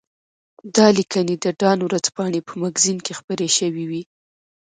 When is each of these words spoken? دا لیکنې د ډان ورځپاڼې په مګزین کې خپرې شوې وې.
دا 0.75 0.87
لیکنې 0.97 1.35
د 1.43 1.45
ډان 1.59 1.79
ورځپاڼې 1.83 2.39
په 2.47 2.53
مګزین 2.61 2.97
کې 3.05 3.13
خپرې 3.19 3.47
شوې 3.57 3.83
وې. 3.89 4.01